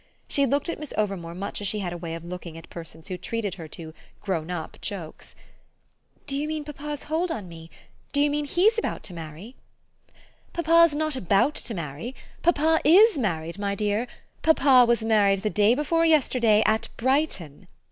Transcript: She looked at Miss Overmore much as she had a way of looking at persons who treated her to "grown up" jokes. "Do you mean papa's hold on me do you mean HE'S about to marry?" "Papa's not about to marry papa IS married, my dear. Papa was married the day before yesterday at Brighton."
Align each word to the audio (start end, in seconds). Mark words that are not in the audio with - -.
She 0.27 0.47
looked 0.47 0.67
at 0.67 0.79
Miss 0.79 0.95
Overmore 0.97 1.35
much 1.35 1.61
as 1.61 1.67
she 1.67 1.77
had 1.77 1.93
a 1.93 1.97
way 1.97 2.15
of 2.15 2.23
looking 2.25 2.57
at 2.57 2.71
persons 2.71 3.07
who 3.07 3.17
treated 3.19 3.53
her 3.53 3.67
to 3.67 3.93
"grown 4.19 4.49
up" 4.49 4.77
jokes. 4.81 5.35
"Do 6.25 6.35
you 6.35 6.47
mean 6.47 6.63
papa's 6.63 7.03
hold 7.03 7.29
on 7.31 7.47
me 7.47 7.69
do 8.11 8.19
you 8.19 8.31
mean 8.31 8.45
HE'S 8.45 8.79
about 8.79 9.03
to 9.03 9.13
marry?" 9.13 9.55
"Papa's 10.53 10.95
not 10.95 11.15
about 11.15 11.53
to 11.53 11.75
marry 11.75 12.15
papa 12.41 12.79
IS 12.83 13.19
married, 13.19 13.59
my 13.59 13.75
dear. 13.75 14.07
Papa 14.41 14.85
was 14.87 15.03
married 15.03 15.43
the 15.43 15.51
day 15.51 15.75
before 15.75 16.03
yesterday 16.03 16.63
at 16.65 16.89
Brighton." 16.97 17.67